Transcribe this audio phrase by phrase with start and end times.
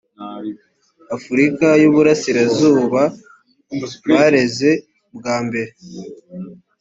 [1.15, 3.01] afurika y iburasirazuba
[4.11, 4.69] bareze
[5.17, 5.71] bwa mbere